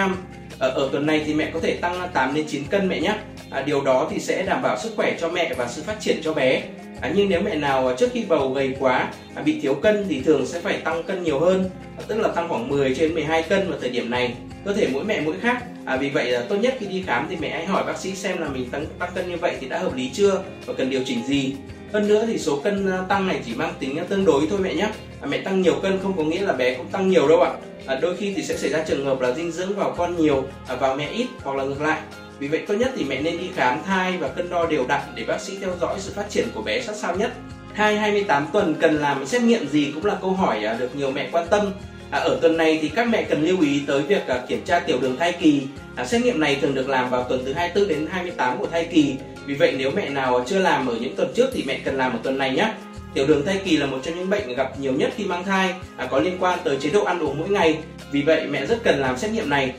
Ở, 0.59 0.69
ở 0.69 0.89
tuần 0.91 1.05
này 1.05 1.23
thì 1.25 1.33
mẹ 1.33 1.51
có 1.53 1.59
thể 1.59 1.73
tăng 1.73 2.09
8 2.13 2.33
đến 2.33 2.45
9 2.47 2.63
cân 2.69 2.87
mẹ 2.87 2.99
nhé 2.99 3.15
à, 3.49 3.61
điều 3.61 3.81
đó 3.81 4.07
thì 4.11 4.19
sẽ 4.19 4.43
đảm 4.43 4.61
bảo 4.61 4.77
sức 4.77 4.93
khỏe 4.95 5.17
cho 5.19 5.29
mẹ 5.29 5.53
và 5.57 5.67
sự 5.67 5.83
phát 5.83 5.99
triển 5.99 6.17
cho 6.23 6.33
bé. 6.33 6.63
À, 7.01 7.11
nhưng 7.15 7.29
nếu 7.29 7.41
mẹ 7.41 7.55
nào 7.55 7.87
à, 7.87 7.95
trước 7.97 8.09
khi 8.13 8.23
bầu 8.27 8.49
gầy 8.49 8.75
quá 8.79 9.11
à, 9.35 9.43
bị 9.43 9.59
thiếu 9.59 9.73
cân 9.73 10.05
thì 10.09 10.21
thường 10.21 10.45
sẽ 10.45 10.59
phải 10.59 10.77
tăng 10.77 11.03
cân 11.03 11.23
nhiều 11.23 11.39
hơn 11.39 11.69
à, 11.97 12.03
tức 12.07 12.19
là 12.19 12.27
tăng 12.27 12.49
khoảng 12.49 12.69
10 12.69 12.95
trên 12.95 13.13
12 13.13 13.43
cân 13.43 13.69
vào 13.69 13.79
thời 13.81 13.89
điểm 13.89 14.09
này. 14.09 14.33
Cơ 14.65 14.73
thể 14.73 14.87
mỗi 14.93 15.03
mẹ 15.03 15.21
mỗi 15.21 15.35
khác. 15.41 15.63
À, 15.85 15.97
vì 15.97 16.09
vậy 16.09 16.31
là 16.31 16.41
tốt 16.49 16.55
nhất 16.55 16.75
khi 16.79 16.85
đi 16.85 17.03
khám 17.07 17.27
thì 17.29 17.35
mẹ 17.39 17.49
hãy 17.49 17.65
hỏi 17.65 17.83
bác 17.83 17.97
sĩ 17.97 18.15
xem 18.15 18.37
là 18.37 18.47
mình 18.47 18.69
tăng 18.69 18.85
tăng 18.99 19.09
cân 19.15 19.29
như 19.29 19.37
vậy 19.37 19.55
thì 19.61 19.67
đã 19.69 19.77
hợp 19.77 19.95
lý 19.95 20.09
chưa 20.13 20.43
và 20.65 20.73
cần 20.77 20.89
điều 20.89 21.01
chỉnh 21.05 21.19
gì 21.27 21.55
hơn 21.93 22.07
nữa 22.07 22.23
thì 22.27 22.37
số 22.37 22.59
cân 22.59 22.91
à, 22.91 22.97
tăng 23.09 23.27
này 23.27 23.41
chỉ 23.45 23.55
mang 23.55 23.73
tính 23.79 23.97
à, 23.97 24.03
tương 24.09 24.25
đối 24.25 24.47
thôi 24.49 24.59
mẹ 24.61 24.73
nhé 24.73 24.89
à, 25.21 25.27
mẹ 25.27 25.37
tăng 25.37 25.61
nhiều 25.61 25.75
cân 25.81 25.99
không 26.03 26.17
có 26.17 26.23
nghĩa 26.23 26.41
là 26.41 26.53
bé 26.53 26.73
cũng 26.73 26.87
tăng 26.87 27.09
nhiều 27.09 27.27
đâu 27.27 27.41
ạ. 27.41 27.51
À, 27.85 27.95
đôi 28.01 28.17
khi 28.17 28.33
thì 28.35 28.43
sẽ 28.43 28.57
xảy 28.57 28.69
ra 28.69 28.83
trường 28.87 29.05
hợp 29.05 29.21
là 29.21 29.31
dinh 29.31 29.51
dưỡng 29.51 29.75
vào 29.75 29.95
con 29.97 30.17
nhiều 30.17 30.43
à, 30.67 30.75
vào 30.75 30.95
mẹ 30.95 31.09
ít 31.09 31.27
hoặc 31.43 31.57
là 31.57 31.63
ngược 31.63 31.81
lại. 31.81 32.01
Vì 32.39 32.47
vậy 32.47 32.63
tốt 32.67 32.73
nhất 32.73 32.91
thì 32.95 33.03
mẹ 33.03 33.21
nên 33.21 33.37
đi 33.37 33.49
khám 33.55 33.83
thai 33.85 34.17
và 34.17 34.27
cân 34.27 34.49
đo 34.49 34.65
đều 34.65 34.85
đặn 34.87 35.01
để 35.15 35.23
bác 35.27 35.41
sĩ 35.41 35.57
theo 35.61 35.69
dõi 35.81 35.95
sự 35.99 36.11
phát 36.15 36.29
triển 36.29 36.47
của 36.53 36.61
bé 36.61 36.81
sát 36.81 36.95
sao 36.95 37.15
nhất. 37.15 37.31
Thai 37.75 37.97
28 37.97 38.47
tuần 38.53 38.75
cần 38.79 38.97
làm 38.97 39.25
xét 39.25 39.41
nghiệm 39.41 39.67
gì 39.67 39.91
cũng 39.95 40.05
là 40.05 40.17
câu 40.21 40.31
hỏi 40.31 40.63
à, 40.65 40.73
được 40.73 40.95
nhiều 40.95 41.11
mẹ 41.11 41.29
quan 41.31 41.47
tâm. 41.49 41.71
À, 42.13 42.19
ở 42.19 42.37
tuần 42.41 42.57
này 42.57 42.79
thì 42.81 42.89
các 42.89 43.07
mẹ 43.07 43.23
cần 43.23 43.43
lưu 43.43 43.61
ý 43.61 43.81
tới 43.87 44.01
việc 44.01 44.27
à, 44.27 44.39
kiểm 44.47 44.61
tra 44.65 44.79
tiểu 44.79 44.97
đường 45.01 45.17
thai 45.17 45.33
kỳ. 45.33 45.61
À, 45.95 46.05
xét 46.05 46.21
nghiệm 46.21 46.39
này 46.39 46.57
thường 46.61 46.75
được 46.75 46.89
làm 46.89 47.09
vào 47.09 47.23
tuần 47.23 47.45
thứ 47.45 47.53
24 47.53 47.89
đến 47.89 48.07
28 48.11 48.57
của 48.57 48.67
thai 48.67 48.85
kỳ. 48.85 49.15
Vì 49.45 49.53
vậy 49.53 49.75
nếu 49.77 49.91
mẹ 49.95 50.09
nào 50.09 50.43
chưa 50.47 50.59
làm 50.59 50.87
ở 50.87 50.95
những 50.99 51.15
tuần 51.15 51.31
trước 51.35 51.49
thì 51.53 51.63
mẹ 51.67 51.79
cần 51.85 51.97
làm 51.97 52.11
ở 52.11 52.19
tuần 52.23 52.37
này 52.37 52.55
nhé. 52.55 52.73
Tiểu 53.13 53.27
đường 53.27 53.45
thai 53.45 53.61
kỳ 53.65 53.77
là 53.77 53.85
một 53.85 53.99
trong 54.03 54.15
những 54.15 54.29
bệnh 54.29 54.55
gặp 54.55 54.79
nhiều 54.79 54.93
nhất 54.93 55.13
khi 55.15 55.25
mang 55.25 55.43
thai, 55.43 55.73
à, 55.97 56.05
có 56.05 56.19
liên 56.19 56.37
quan 56.39 56.59
tới 56.63 56.77
chế 56.81 56.89
độ 56.89 57.03
ăn 57.03 57.19
uống 57.19 57.39
mỗi 57.39 57.49
ngày. 57.49 57.77
Vì 58.11 58.21
vậy 58.21 58.47
mẹ 58.49 58.65
rất 58.65 58.79
cần 58.83 58.99
làm 58.99 59.17
xét 59.17 59.31
nghiệm 59.31 59.49
này. 59.49 59.73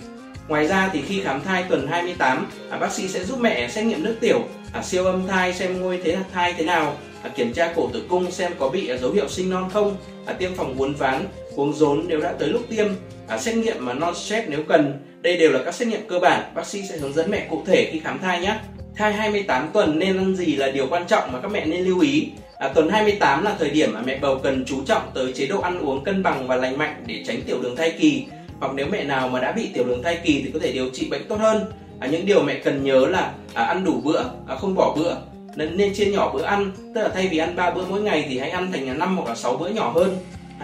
Ngoài 0.49 0.67
ra 0.67 0.91
thì 0.93 1.03
khi 1.03 1.21
khám 1.21 1.41
thai 1.41 1.65
tuần 1.69 1.87
28, 1.87 2.47
à, 2.71 2.79
bác 2.79 2.93
sĩ 2.93 3.09
sẽ 3.09 3.25
giúp 3.25 3.39
mẹ 3.41 3.69
xét 3.69 3.85
nghiệm 3.85 4.03
nước 4.03 4.17
tiểu, 4.21 4.41
à, 4.73 4.83
siêu 4.83 5.05
âm 5.05 5.27
thai 5.27 5.55
xem 5.55 5.81
ngôi 5.81 6.01
thế 6.05 6.17
thai 6.33 6.53
thế 6.53 6.65
nào, 6.65 6.97
à, 7.25 7.29
kiểm 7.29 7.53
tra 7.53 7.73
cổ 7.77 7.89
tử 7.93 8.03
cung 8.09 8.31
xem 8.31 8.53
có 8.59 8.69
bị 8.69 8.89
à, 8.89 8.97
dấu 8.97 9.13
hiệu 9.13 9.29
sinh 9.29 9.51
non 9.51 9.69
không, 9.73 9.97
à, 10.27 10.33
tiêm 10.33 10.55
phòng 10.55 10.75
uốn 10.79 10.95
ván, 10.95 11.27
uống 11.57 11.73
rốn 11.73 12.05
nếu 12.09 12.21
đã 12.21 12.33
tới 12.33 12.49
lúc 12.49 12.63
tiêm, 12.69 12.87
à, 13.29 13.39
xét 13.39 13.57
nghiệm 13.57 13.87
mà 13.87 13.95
non 13.95 14.15
stress 14.15 14.49
nếu 14.49 14.61
cần. 14.69 15.01
Đây 15.21 15.37
đều 15.37 15.53
là 15.53 15.61
các 15.65 15.75
xét 15.75 15.89
nghiệm 15.89 16.09
cơ 16.09 16.19
bản, 16.19 16.53
bác 16.55 16.67
sĩ 16.67 16.83
sẽ 16.89 16.97
hướng 16.97 17.13
dẫn 17.13 17.31
mẹ 17.31 17.47
cụ 17.51 17.63
thể 17.67 17.89
khi 17.93 17.99
khám 17.99 18.19
thai 18.19 18.41
nhé. 18.41 18.57
Thai 18.97 19.13
28 19.13 19.71
tuần 19.73 19.99
nên 19.99 20.17
ăn 20.17 20.37
gì 20.37 20.57
là 20.57 20.71
điều 20.71 20.87
quan 20.91 21.07
trọng 21.07 21.33
mà 21.33 21.41
các 21.41 21.51
mẹ 21.53 21.67
nên 21.67 21.85
lưu 21.85 22.01
ý. 22.01 22.29
À, 22.59 22.69
tuần 22.69 22.89
28 22.89 23.45
là 23.45 23.57
thời 23.59 23.71
điểm 23.71 23.91
mà 23.93 24.01
mẹ 24.07 24.19
bầu 24.19 24.41
cần 24.43 24.65
chú 24.67 24.85
trọng 24.87 25.11
tới 25.15 25.33
chế 25.33 25.47
độ 25.47 25.61
ăn 25.61 25.79
uống 25.79 26.05
cân 26.05 26.23
bằng 26.23 26.49
và 26.49 26.57
lành 26.57 26.79
mạnh 26.79 27.05
để 27.07 27.23
tránh 27.27 27.41
tiểu 27.47 27.63
đường 27.63 27.77
thai 27.77 27.91
kỳ. 27.91 28.25
Hoặc 28.61 28.73
nếu 28.75 28.87
mẹ 28.91 29.05
nào 29.05 29.29
mà 29.29 29.41
đã 29.41 29.53
bị 29.53 29.69
tiểu 29.75 29.85
đường 29.85 30.03
thai 30.03 30.19
kỳ 30.25 30.43
thì 30.45 30.51
có 30.55 30.59
thể 30.63 30.73
điều 30.73 30.91
trị 30.93 31.09
bệnh 31.11 31.29
tốt 31.29 31.37
hơn. 31.41 31.65
À, 32.01 32.07
những 32.07 32.27
điều 32.27 32.43
mẹ 32.43 32.55
cần 32.55 32.85
nhớ 32.85 33.07
là 33.07 33.33
à, 33.55 33.65
ăn 33.65 33.85
đủ 33.85 34.01
bữa, 34.05 34.23
à, 34.49 34.57
không 34.57 34.75
bỏ 34.75 34.95
bữa, 34.97 35.15
nên, 35.57 35.77
nên 35.77 35.95
chia 35.95 36.07
nhỏ 36.07 36.31
bữa 36.35 36.43
ăn, 36.43 36.73
tức 36.95 37.03
là 37.03 37.09
thay 37.09 37.29
vì 37.29 37.39
ăn 37.39 37.57
3 37.57 37.71
bữa 37.71 37.85
mỗi 37.85 38.01
ngày 38.01 38.27
thì 38.29 38.39
hãy 38.39 38.51
ăn 38.51 38.73
thành 38.73 38.99
5 38.99 39.17
hoặc 39.17 39.29
là 39.29 39.35
6 39.35 39.57
bữa 39.57 39.69
nhỏ 39.69 39.93
hơn. 39.95 40.17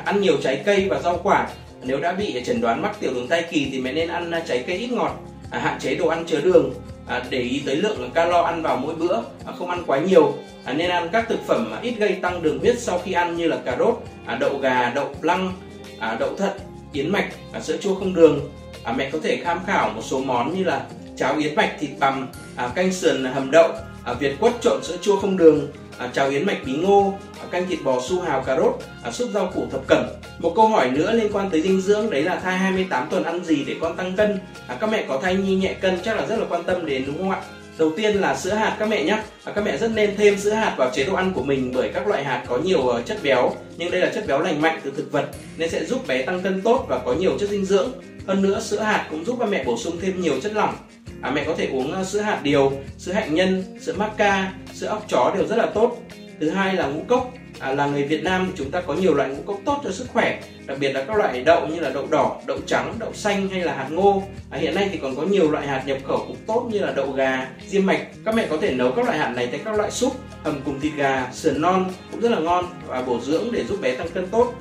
Ăn 0.05 0.21
nhiều 0.21 0.37
trái 0.43 0.63
cây 0.65 0.87
và 0.89 1.01
rau 1.01 1.21
quả. 1.23 1.49
Nếu 1.83 2.01
đã 2.01 2.13
bị 2.13 2.43
chẩn 2.47 2.61
đoán 2.61 2.83
mắc 2.83 2.97
tiểu 3.01 3.15
đường 3.15 3.29
thai 3.29 3.43
kỳ 3.51 3.69
thì 3.73 3.81
mẹ 3.81 3.93
nên 3.93 4.09
ăn 4.09 4.31
à, 4.31 4.43
trái 4.49 4.65
cây 4.67 4.77
ít 4.77 4.93
ngọt 4.93 5.21
à, 5.51 5.59
hạn 5.59 5.79
chế 5.81 5.95
đồ 5.95 6.09
ăn 6.09 6.25
chứa 6.27 6.41
đường 6.41 6.75
à, 7.07 7.23
để 7.31 7.41
ý 7.41 7.63
tới 7.67 7.77
lượng 7.77 8.11
calo 8.15 8.43
ăn 8.43 8.63
vào 8.63 8.77
mỗi 8.77 8.95
bữa 8.95 9.17
à, 9.47 9.53
không 9.59 9.71
ăn 9.71 9.83
quá 9.87 9.99
nhiều. 9.99 10.35
À, 10.65 10.73
nên 10.73 10.91
ăn 10.91 11.09
các 11.13 11.29
thực 11.29 11.47
phẩm 11.47 11.75
ít 11.83 11.95
gây 11.99 12.13
tăng 12.13 12.43
đường 12.43 12.59
huyết 12.59 12.81
sau 12.81 12.99
khi 13.05 13.13
ăn 13.13 13.37
như 13.37 13.49
là 13.49 13.57
cà 13.65 13.77
rốt 13.79 14.03
à, 14.27 14.37
đậu 14.41 14.59
gà 14.59 14.93
đậu 14.95 15.15
lăng 15.23 15.53
à, 15.99 16.17
đậu 16.21 16.37
thận 16.37 16.59
yến 16.93 17.11
mạch 17.11 17.29
à, 17.53 17.61
sữa 17.61 17.77
chua 17.81 17.95
không 17.95 18.15
đường. 18.15 18.51
À, 18.85 18.93
mẹ 18.93 19.11
có 19.11 19.19
thể 19.23 19.43
tham 19.45 19.61
khảo 19.67 19.91
một 19.91 20.03
số 20.05 20.21
món 20.21 20.55
như 20.55 20.65
là 20.65 20.83
cháo 21.17 21.37
yến 21.37 21.55
mạch 21.55 21.77
thịt 21.81 21.91
bằm 21.99 22.29
à, 22.57 22.69
canh 22.75 22.93
sườn 22.93 23.25
à, 23.25 23.31
hầm 23.31 23.51
đậu 23.51 23.73
à, 24.05 24.15
việt 24.15 24.37
quất 24.41 24.53
trộn 24.61 24.85
sữa 24.85 24.97
chua 25.03 25.21
không 25.21 25.37
đường 25.37 25.69
à, 25.99 26.11
cháo 26.13 26.31
yến 26.31 26.47
mạch 26.47 26.59
bí 26.65 26.73
ngô 26.73 27.15
à, 27.41 27.45
canh 27.51 27.67
thịt 27.67 27.79
bò 27.85 28.01
su 28.09 28.21
hào 28.21 28.43
cà 28.43 28.57
rốt 28.57 28.79
à, 29.03 29.11
súp 29.11 29.29
rau 29.35 29.51
củ 29.55 29.67
thập 29.71 29.87
cẩm. 29.87 30.05
Một 30.39 30.53
câu 30.57 30.69
hỏi 30.69 30.91
nữa 30.91 31.13
liên 31.13 31.33
quan 31.33 31.51
tới 31.51 31.63
dinh 31.63 31.81
dưỡng 31.81 32.11
đấy 32.11 32.23
là 32.23 32.37
thai 32.37 32.59
28 32.59 33.09
tuần 33.11 33.25
ăn 33.25 33.45
gì 33.45 33.65
để 33.65 33.77
con 33.81 33.97
tăng 33.97 34.17
cân? 34.17 34.39
À, 34.67 34.77
các 34.81 34.91
mẹ 34.91 35.05
có 35.09 35.21
thai 35.23 35.35
nhi 35.35 35.55
nhẹ 35.55 35.75
cân 35.75 35.99
chắc 36.05 36.17
là 36.17 36.27
rất 36.27 36.39
là 36.39 36.45
quan 36.49 36.65
tâm 36.65 36.87
đến 36.87 37.05
đúng 37.07 37.19
không 37.19 37.31
ạ? 37.31 37.41
Đầu 37.79 37.93
tiên 37.97 38.15
là 38.15 38.37
sữa 38.37 38.55
hạt 38.55 38.77
các 38.79 38.89
mẹ 38.89 39.05
nhé 39.05 39.19
à, 39.45 39.53
các 39.53 39.65
mẹ 39.65 39.77
rất 39.77 39.91
nên 39.95 40.17
thêm 40.17 40.39
sữa 40.39 40.51
hạt 40.51 40.75
vào 40.79 40.91
chế 40.95 41.05
độ 41.05 41.15
ăn 41.15 41.33
của 41.35 41.43
mình 41.43 41.73
bởi 41.75 41.89
các 41.89 42.07
loại 42.07 42.25
hạt 42.25 42.45
có 42.49 42.59
nhiều 42.59 42.79
uh, 42.79 43.07
chất 43.07 43.19
béo 43.23 43.53
nhưng 43.77 43.91
đây 43.91 44.01
là 44.01 44.11
chất 44.15 44.27
béo 44.27 44.41
lành 44.41 44.61
mạnh 44.61 44.81
từ 44.85 44.93
thực 44.97 45.13
vật 45.13 45.29
nên 45.57 45.71
sẽ 45.71 45.85
giúp 45.85 46.07
bé 46.07 46.23
tăng 46.23 46.43
cân 46.43 46.63
tốt 46.63 46.87
và 46.89 46.99
có 46.99 47.13
nhiều 47.13 47.39
chất 47.39 47.49
dinh 47.49 47.65
dưỡng. 47.65 47.93
Hơn 48.27 48.43
nữa 48.43 48.61
sữa 48.61 48.81
hạt 48.81 49.07
cũng 49.11 49.25
giúp 49.25 49.37
các 49.41 49.49
mẹ 49.49 49.65
bổ 49.65 49.77
sung 49.77 49.97
thêm 50.01 50.21
nhiều 50.21 50.41
chất 50.43 50.53
lỏng 50.55 50.75
à, 51.23 51.31
mẹ 51.31 51.45
có 51.45 51.55
thể 51.55 51.69
uống 51.73 51.93
ờ, 51.93 52.05
sữa 52.05 52.21
hạt 52.21 52.41
điều 52.43 52.73
sữa 52.99 53.13
hạnh 53.13 53.35
nhân 53.35 53.65
sữa 53.81 53.95
maca 53.97 54.53
sữa 54.75 54.87
óc 54.87 55.05
chó 55.09 55.33
đều 55.35 55.47
rất 55.47 55.57
là 55.57 55.67
tốt. 55.67 55.97
Thứ 56.41 56.51
hai 56.51 56.75
là 56.75 56.87
ngũ 56.87 57.01
cốc. 57.09 57.33
À, 57.59 57.73
là 57.73 57.87
người 57.87 58.05
Việt 58.05 58.25
Nam 58.25 58.53
chúng 58.57 58.71
ta 58.71 58.81
có 58.81 58.95
nhiều 58.95 59.15
loại 59.15 59.29
ngũ 59.29 59.43
cốc 59.47 59.61
tốt 59.65 59.81
cho 59.85 59.91
sức 59.91 60.07
khỏe 60.13 60.41
đặc 60.67 60.79
biệt 60.81 60.93
là 60.93 61.05
các 61.05 61.17
loại 61.17 61.43
đậu 61.43 61.67
như 61.67 61.81
là 61.81 61.91
đậu 61.91 62.07
đỏ 62.11 62.41
đậu 62.47 62.59
trắng 62.67 62.95
đậu 62.99 63.13
xanh 63.13 63.49
hay 63.49 63.61
là 63.61 63.75
hạt 63.75 63.89
ngô. 63.91 64.23
À, 64.51 64.59
hiện 64.59 64.75
nay 64.75 64.89
thì 64.93 64.99
còn 64.99 65.17
có 65.17 65.23
nhiều 65.23 65.51
loại 65.51 65.67
hạt 65.67 65.83
nhập 65.87 65.99
khẩu 66.09 66.19
cũng 66.19 66.37
tốt 66.47 66.69
như 66.71 66.79
là 66.79 66.93
đậu 66.93 67.13
gà 67.13 67.49
diêm 67.67 67.87
mạch. 67.87 68.07
Các 68.25 68.35
mẹ 68.35 68.47
có 68.51 68.57
thể 68.57 68.75
nấu 68.75 68.93
các 68.93 69.05
loại 69.05 69.19
hạt 69.19 69.33
này 69.37 69.47
thành 69.47 69.61
các 69.65 69.75
loại 69.75 69.91
súp 69.91 70.17
hầm 70.45 70.61
cùng 70.65 70.81
thịt 70.81 70.93
gà 70.97 71.29
sườn 71.33 71.61
non 71.61 71.91
cũng 72.11 72.21
rất 72.21 72.31
là 72.31 72.39
ngon 72.39 72.65
và 72.87 73.03
bổ 73.03 73.21
dưỡng 73.21 73.53
để 73.53 73.65
giúp 73.65 73.81
bé 73.81 73.97
tăng 73.97 74.09
cân 74.09 74.27
tốt. 74.27 74.55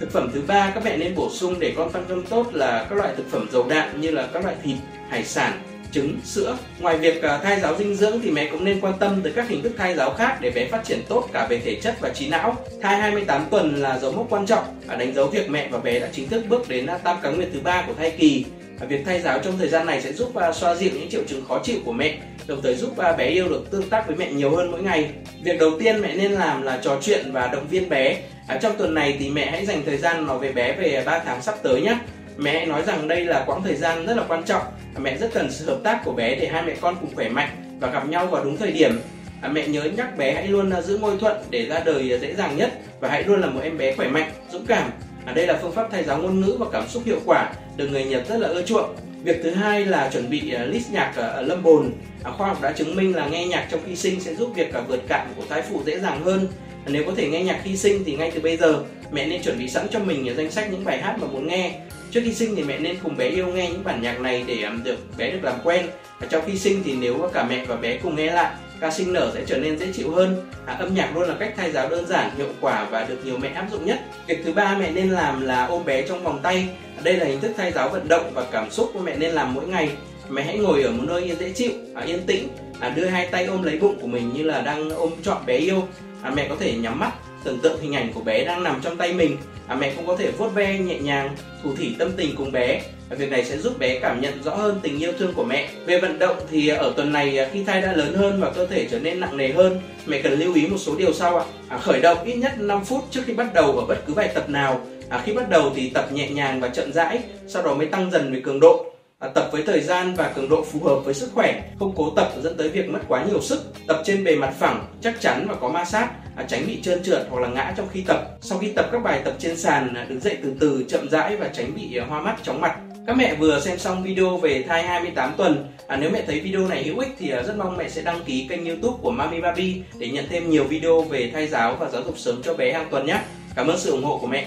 Thực 0.00 0.12
phẩm 0.12 0.30
thứ 0.34 0.42
ba 0.46 0.70
các 0.74 0.84
mẹ 0.84 0.96
nên 0.96 1.14
bổ 1.14 1.30
sung 1.30 1.54
để 1.58 1.74
con 1.76 1.92
tăng 1.92 2.04
cân 2.04 2.22
tốt 2.22 2.46
là 2.52 2.86
các 2.90 2.96
loại 2.96 3.14
thực 3.16 3.30
phẩm 3.30 3.48
dầu 3.52 3.66
đạm 3.68 4.00
như 4.00 4.10
là 4.10 4.28
các 4.32 4.44
loại 4.44 4.56
thịt 4.62 4.76
hải 5.10 5.24
sản 5.24 5.60
trứng, 5.92 6.20
sữa. 6.24 6.56
Ngoài 6.80 6.98
việc 6.98 7.22
à, 7.22 7.38
thai 7.38 7.60
giáo 7.60 7.76
dinh 7.78 7.94
dưỡng 7.94 8.20
thì 8.22 8.30
mẹ 8.30 8.48
cũng 8.52 8.64
nên 8.64 8.80
quan 8.80 8.94
tâm 9.00 9.20
tới 9.22 9.32
các 9.36 9.48
hình 9.48 9.62
thức 9.62 9.72
thai 9.78 9.94
giáo 9.94 10.14
khác 10.14 10.38
để 10.40 10.50
bé 10.50 10.68
phát 10.68 10.84
triển 10.84 11.02
tốt 11.08 11.28
cả 11.32 11.46
về 11.50 11.58
thể 11.64 11.80
chất 11.82 11.94
và 12.00 12.08
trí 12.08 12.28
não. 12.28 12.56
Thai 12.82 12.96
28 12.96 13.46
tuần 13.50 13.74
là 13.74 13.98
dấu 13.98 14.12
mốc 14.12 14.26
quan 14.30 14.46
trọng 14.46 14.64
và 14.86 14.96
đánh 14.96 15.14
dấu 15.14 15.26
việc 15.26 15.50
mẹ 15.50 15.68
và 15.70 15.78
bé 15.78 16.00
đã 16.00 16.08
chính 16.12 16.28
thức 16.28 16.44
bước 16.48 16.68
đến 16.68 16.86
à, 16.86 16.98
tam 16.98 17.16
cá 17.22 17.30
nguyệt 17.30 17.48
thứ 17.52 17.60
ba 17.60 17.84
của 17.86 17.94
thai 17.98 18.10
kỳ. 18.10 18.44
Và 18.80 18.86
việc 18.86 19.04
thai 19.06 19.20
giáo 19.20 19.38
trong 19.38 19.58
thời 19.58 19.68
gian 19.68 19.86
này 19.86 20.02
sẽ 20.02 20.12
giúp 20.12 20.34
à, 20.34 20.52
xoa 20.52 20.74
dịu 20.74 20.90
những 20.94 21.10
triệu 21.10 21.22
chứng 21.28 21.44
khó 21.48 21.60
chịu 21.64 21.78
của 21.84 21.92
mẹ, 21.92 22.18
đồng 22.46 22.62
thời 22.62 22.74
giúp 22.74 22.94
bé 23.18 23.26
yêu 23.26 23.48
được 23.48 23.70
tương 23.70 23.88
tác 23.88 24.06
với 24.06 24.16
mẹ 24.16 24.32
nhiều 24.32 24.56
hơn 24.56 24.70
mỗi 24.70 24.82
ngày. 24.82 25.10
Việc 25.42 25.58
đầu 25.60 25.70
tiên 25.80 26.00
mẹ 26.00 26.14
nên 26.14 26.32
làm 26.32 26.62
là 26.62 26.80
trò 26.82 26.98
chuyện 27.02 27.32
và 27.32 27.46
động 27.46 27.66
viên 27.70 27.88
bé. 27.88 28.22
À, 28.46 28.58
trong 28.62 28.76
tuần 28.78 28.94
này 28.94 29.16
thì 29.18 29.30
mẹ 29.30 29.50
hãy 29.50 29.66
dành 29.66 29.82
thời 29.86 29.96
gian 29.96 30.26
nói 30.26 30.38
về 30.38 30.52
bé 30.52 30.72
về 30.72 31.02
3 31.06 31.18
tháng 31.18 31.42
sắp 31.42 31.54
tới 31.62 31.80
nhé 31.80 31.96
Mẹ 32.42 32.66
nói 32.66 32.82
rằng 32.86 33.08
đây 33.08 33.24
là 33.24 33.44
quãng 33.46 33.62
thời 33.62 33.74
gian 33.76 34.06
rất 34.06 34.16
là 34.16 34.24
quan 34.28 34.44
trọng. 34.44 34.62
Mẹ 34.98 35.16
rất 35.16 35.30
cần 35.34 35.50
sự 35.50 35.66
hợp 35.66 35.78
tác 35.84 36.00
của 36.04 36.12
bé 36.12 36.34
để 36.34 36.46
hai 36.46 36.62
mẹ 36.62 36.74
con 36.80 36.96
cùng 37.00 37.14
khỏe 37.14 37.28
mạnh 37.28 37.48
và 37.80 37.90
gặp 37.90 38.08
nhau 38.08 38.26
vào 38.26 38.44
đúng 38.44 38.56
thời 38.56 38.72
điểm. 38.72 39.00
À, 39.42 39.48
mẹ 39.48 39.68
nhớ 39.68 39.82
nhắc 39.82 40.18
bé 40.18 40.34
hãy 40.34 40.48
luôn 40.48 40.70
à, 40.70 40.80
giữ 40.80 40.98
ngôi 40.98 41.18
thuận 41.18 41.36
để 41.50 41.66
ra 41.66 41.80
đời 41.84 42.14
à, 42.14 42.18
dễ 42.18 42.34
dàng 42.34 42.56
nhất 42.56 42.72
và 43.00 43.08
hãy 43.08 43.24
luôn 43.24 43.40
là 43.40 43.46
một 43.46 43.60
em 43.62 43.78
bé 43.78 43.96
khỏe 43.96 44.08
mạnh, 44.08 44.30
dũng 44.52 44.66
cảm. 44.66 44.90
À, 45.24 45.32
đây 45.32 45.46
là 45.46 45.58
phương 45.62 45.72
pháp 45.72 45.88
thay 45.92 46.04
giáo 46.04 46.18
ngôn 46.18 46.40
ngữ 46.40 46.56
và 46.58 46.66
cảm 46.72 46.88
xúc 46.88 47.02
hiệu 47.06 47.20
quả 47.24 47.52
được 47.76 47.88
người 47.88 48.04
Nhật 48.04 48.28
rất 48.28 48.40
là 48.40 48.48
ưa 48.48 48.62
chuộng. 48.62 48.96
Việc 49.22 49.40
thứ 49.42 49.50
hai 49.50 49.84
là 49.84 50.10
chuẩn 50.12 50.30
bị 50.30 50.54
uh, 50.54 50.68
list 50.68 50.90
nhạc 50.92 51.10
uh, 51.10 51.48
lâm 51.48 51.62
bồn. 51.62 51.92
À, 52.22 52.30
khoa 52.30 52.48
học 52.48 52.62
đã 52.62 52.72
chứng 52.72 52.96
minh 52.96 53.16
là 53.16 53.26
nghe 53.26 53.46
nhạc 53.46 53.66
trong 53.70 53.80
khi 53.86 53.96
sinh 53.96 54.20
sẽ 54.20 54.34
giúp 54.34 54.52
việc 54.54 54.72
uh, 54.78 54.88
vượt 54.88 55.00
cạn 55.08 55.26
của 55.36 55.42
thai 55.48 55.62
phụ 55.62 55.82
dễ 55.86 55.98
dàng 55.98 56.24
hơn. 56.24 56.48
Nếu 56.86 57.04
có 57.06 57.12
thể 57.16 57.28
nghe 57.28 57.44
nhạc 57.44 57.60
khi 57.64 57.76
sinh 57.76 58.04
thì 58.04 58.16
ngay 58.16 58.30
từ 58.34 58.40
bây 58.40 58.56
giờ 58.56 58.82
mẹ 59.12 59.26
nên 59.26 59.42
chuẩn 59.42 59.58
bị 59.58 59.68
sẵn 59.68 59.86
cho 59.90 59.98
mình 59.98 60.34
danh 60.36 60.50
sách 60.50 60.68
những 60.70 60.84
bài 60.84 60.98
hát 60.98 61.16
mà 61.20 61.26
muốn 61.26 61.46
nghe. 61.46 61.74
Trước 62.10 62.20
khi 62.24 62.34
sinh 62.34 62.56
thì 62.56 62.62
mẹ 62.62 62.78
nên 62.78 62.96
cùng 63.02 63.16
bé 63.16 63.28
yêu 63.28 63.46
nghe 63.46 63.70
những 63.70 63.84
bản 63.84 64.02
nhạc 64.02 64.20
này 64.20 64.44
để 64.46 64.64
được 64.84 64.96
bé 65.18 65.30
được 65.30 65.44
làm 65.44 65.54
quen. 65.64 65.86
Và 66.20 66.26
trong 66.30 66.44
khi 66.46 66.58
sinh 66.58 66.82
thì 66.84 66.94
nếu 67.00 67.30
cả 67.32 67.44
mẹ 67.44 67.64
và 67.64 67.76
bé 67.76 67.98
cùng 68.02 68.16
nghe 68.16 68.30
lại 68.30 68.54
ca 68.80 68.90
sinh 68.90 69.12
nở 69.12 69.30
sẽ 69.34 69.40
trở 69.46 69.58
nên 69.58 69.78
dễ 69.78 69.86
chịu 69.92 70.10
hơn. 70.10 70.36
À, 70.66 70.74
âm 70.74 70.94
nhạc 70.94 71.16
luôn 71.16 71.28
là 71.28 71.34
cách 71.40 71.54
thay 71.56 71.72
giáo 71.72 71.88
đơn 71.88 72.06
giản 72.06 72.30
hiệu 72.36 72.48
quả 72.60 72.86
và 72.90 73.04
được 73.04 73.24
nhiều 73.24 73.38
mẹ 73.38 73.48
áp 73.48 73.66
dụng 73.72 73.86
nhất. 73.86 74.00
Việc 74.26 74.38
thứ 74.44 74.52
ba 74.52 74.76
mẹ 74.78 74.90
nên 74.90 75.10
làm 75.10 75.40
là 75.40 75.66
ôm 75.66 75.84
bé 75.84 76.02
trong 76.02 76.24
vòng 76.24 76.40
tay. 76.42 76.68
À, 76.96 77.00
đây 77.04 77.16
là 77.16 77.26
hình 77.26 77.40
thức 77.40 77.52
thay 77.56 77.72
giáo 77.72 77.88
vận 77.88 78.08
động 78.08 78.30
và 78.34 78.44
cảm 78.52 78.70
xúc 78.70 78.90
của 78.94 79.00
mẹ 79.00 79.16
nên 79.16 79.30
làm 79.30 79.54
mỗi 79.54 79.66
ngày. 79.66 79.88
Mẹ 80.28 80.42
hãy 80.42 80.58
ngồi 80.58 80.82
ở 80.82 80.90
một 80.90 81.04
nơi 81.06 81.36
dễ 81.40 81.50
chịu 81.50 81.72
à, 81.94 82.02
yên 82.02 82.26
tĩnh. 82.26 82.48
À, 82.80 82.88
đưa 82.88 83.06
hai 83.06 83.26
tay 83.26 83.44
ôm 83.44 83.62
lấy 83.62 83.78
bụng 83.78 83.98
của 84.00 84.06
mình 84.06 84.32
như 84.34 84.42
là 84.42 84.60
đang 84.60 84.90
ôm 84.90 85.10
trọn 85.22 85.46
bé 85.46 85.56
yêu 85.56 85.88
à, 86.22 86.32
mẹ 86.36 86.46
có 86.48 86.56
thể 86.60 86.76
nhắm 86.76 86.98
mắt 86.98 87.12
tưởng 87.44 87.58
tượng 87.58 87.80
hình 87.80 87.94
ảnh 87.94 88.12
của 88.12 88.20
bé 88.20 88.44
đang 88.44 88.62
nằm 88.62 88.80
trong 88.82 88.96
tay 88.96 89.12
mình. 89.12 89.36
À, 89.66 89.74
mẹ 89.74 89.92
cũng 89.96 90.06
có 90.06 90.16
thể 90.16 90.30
vuốt 90.30 90.48
ve 90.48 90.78
nhẹ 90.78 90.98
nhàng 90.98 91.36
thủ 91.62 91.74
thỉ 91.76 91.94
tâm 91.98 92.12
tình 92.16 92.36
cùng 92.36 92.52
bé. 92.52 92.82
À, 93.10 93.16
việc 93.16 93.30
này 93.30 93.44
sẽ 93.44 93.58
giúp 93.58 93.78
bé 93.78 93.98
cảm 94.00 94.20
nhận 94.20 94.42
rõ 94.42 94.54
hơn 94.54 94.80
tình 94.82 94.98
yêu 94.98 95.12
thương 95.18 95.34
của 95.34 95.44
mẹ. 95.44 95.68
Về 95.86 96.00
vận 96.00 96.18
động 96.18 96.36
thì 96.50 96.68
ở 96.68 96.92
tuần 96.96 97.12
này 97.12 97.38
à, 97.38 97.48
khi 97.52 97.64
thai 97.64 97.80
đã 97.80 97.92
lớn 97.92 98.14
hơn 98.14 98.40
và 98.40 98.50
cơ 98.50 98.66
thể 98.66 98.88
trở 98.90 98.98
nên 98.98 99.20
nặng 99.20 99.36
nề 99.36 99.52
hơn 99.52 99.80
mẹ 100.06 100.22
cần 100.22 100.38
lưu 100.38 100.54
ý 100.54 100.66
một 100.66 100.78
số 100.78 100.96
điều 100.96 101.12
sau 101.12 101.38
ạ. 101.38 101.44
À, 101.68 101.78
khởi 101.78 102.00
động 102.00 102.18
ít 102.24 102.34
nhất 102.34 102.52
5 102.58 102.84
phút 102.84 103.04
trước 103.10 103.20
khi 103.26 103.32
bắt 103.32 103.54
đầu 103.54 103.78
ở 103.78 103.86
bất 103.86 104.06
cứ 104.06 104.14
bài 104.14 104.30
tập 104.34 104.50
nào. 104.50 104.80
À, 105.08 105.22
khi 105.24 105.32
bắt 105.32 105.50
đầu 105.50 105.72
thì 105.76 105.90
tập 105.90 106.12
nhẹ 106.12 106.28
nhàng 106.28 106.60
và 106.60 106.68
chậm 106.68 106.92
rãi 106.92 107.18
sau 107.46 107.62
đó 107.62 107.74
mới 107.74 107.86
tăng 107.86 108.10
dần 108.10 108.32
về 108.32 108.40
cường 108.40 108.60
độ 108.60 108.86
à, 109.20 109.28
tập 109.28 109.48
với 109.52 109.62
thời 109.62 109.80
gian 109.80 110.14
và 110.14 110.32
cường 110.34 110.48
độ 110.48 110.64
phù 110.64 110.80
hợp 110.84 111.00
với 111.04 111.14
sức 111.14 111.30
khỏe 111.34 111.62
không 111.78 111.92
cố 111.96 112.10
tập 112.10 112.32
dẫn 112.42 112.56
tới 112.56 112.68
việc 112.68 112.88
mất 112.88 113.00
quá 113.08 113.24
nhiều 113.24 113.40
sức. 113.40 113.72
Tập 113.86 114.02
trên 114.04 114.24
bề 114.24 114.36
mặt 114.36 114.54
phẳng 114.58 114.86
chắc 115.00 115.20
chắn 115.20 115.46
và 115.48 115.54
có 115.60 115.68
ma 115.68 115.84
sát 115.84 116.10
à, 116.36 116.44
tránh 116.48 116.66
bị 116.66 116.82
trơn 116.82 117.02
trượt 117.02 117.26
hoặc 117.30 117.40
là 117.40 117.48
ngã 117.48 117.74
trong 117.76 117.88
khi 117.92 118.04
tập. 118.06 118.38
Sau 118.40 118.58
khi 118.58 118.72
tập 118.76 118.88
các 118.92 119.02
bài 119.02 119.20
tập 119.24 119.34
trên 119.38 119.56
sàn 119.56 119.94
à, 119.94 120.06
đứng 120.08 120.20
dậy 120.20 120.36
từ 120.42 120.52
từ 120.60 120.84
chậm 120.88 121.08
rãi 121.10 121.36
và 121.36 121.48
tránh 121.48 121.74
bị 121.74 121.96
à, 121.96 122.06
hoa 122.08 122.20
mắt 122.20 122.36
chóng 122.42 122.60
mặt. 122.60 122.76
Các 123.06 123.16
mẹ 123.16 123.34
vừa 123.34 123.60
xem 123.60 123.78
xong 123.78 124.02
video 124.02 124.36
về 124.36 124.64
thai 124.68 124.82
28 124.82 125.34
tuần. 125.36 125.68
À, 125.86 125.96
nếu 125.96 126.10
mẹ 126.10 126.22
thấy 126.26 126.40
video 126.40 126.68
này 126.68 126.84
hữu 126.84 126.98
ích 126.98 127.10
thì 127.18 127.30
à, 127.30 127.42
rất 127.42 127.56
mong 127.56 127.76
mẹ 127.76 127.88
sẽ 127.88 128.02
đăng 128.02 128.24
ký 128.24 128.46
kênh 128.48 128.66
youtube 128.66 128.98
của 129.02 129.10
Mami 129.10 129.40
Baby 129.40 129.82
để 129.98 130.08
nhận 130.08 130.24
thêm 130.28 130.50
nhiều 130.50 130.64
video 130.64 131.02
về 131.02 131.30
thai 131.32 131.46
giáo 131.46 131.76
và 131.80 131.88
giáo 131.90 132.02
dục 132.06 132.18
sớm 132.18 132.42
cho 132.44 132.54
bé 132.54 132.72
hàng 132.72 132.88
tuần 132.90 133.06
nhé. 133.06 133.20
Cảm 133.56 133.66
ơn 133.66 133.78
sự 133.78 133.90
ủng 133.90 134.04
hộ 134.04 134.18
của 134.18 134.26
mẹ. 134.26 134.46